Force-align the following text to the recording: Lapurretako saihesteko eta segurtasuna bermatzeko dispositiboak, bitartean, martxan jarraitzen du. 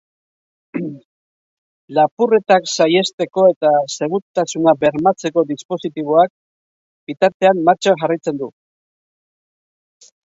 Lapurretako 1.97 2.71
saihesteko 2.77 3.45
eta 3.51 3.73
segurtasuna 3.97 4.73
bermatzeko 4.85 5.43
dispositiboak, 5.53 6.35
bitartean, 7.13 7.63
martxan 7.71 8.01
jarraitzen 8.03 8.41
du. 8.43 8.49